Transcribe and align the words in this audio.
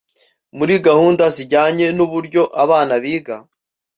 muri 0.57 0.73
gahunda 0.87 1.23
zijyanye 1.35 1.85
n’uburyo 1.97 2.41
abana 2.63 2.93
biga 3.03 3.35